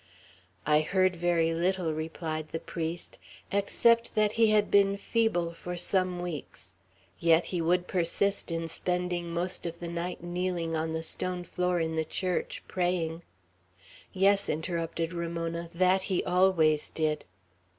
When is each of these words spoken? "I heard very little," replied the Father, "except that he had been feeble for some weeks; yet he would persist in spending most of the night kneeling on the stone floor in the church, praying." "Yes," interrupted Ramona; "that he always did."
"I 0.65 0.79
heard 0.81 1.15
very 1.15 1.53
little," 1.53 1.93
replied 1.93 2.47
the 2.53 2.59
Father, 2.59 2.97
"except 3.51 4.15
that 4.15 4.31
he 4.31 4.49
had 4.49 4.71
been 4.71 4.97
feeble 4.97 5.53
for 5.53 5.77
some 5.77 6.23
weeks; 6.23 6.73
yet 7.19 7.45
he 7.53 7.61
would 7.61 7.85
persist 7.85 8.49
in 8.49 8.67
spending 8.67 9.31
most 9.31 9.67
of 9.67 9.79
the 9.79 9.87
night 9.87 10.23
kneeling 10.23 10.75
on 10.75 10.93
the 10.93 11.03
stone 11.03 11.43
floor 11.43 11.79
in 11.79 11.97
the 11.97 12.03
church, 12.03 12.63
praying." 12.67 13.21
"Yes," 14.11 14.49
interrupted 14.49 15.13
Ramona; 15.13 15.69
"that 15.71 16.01
he 16.01 16.23
always 16.23 16.89
did." 16.89 17.23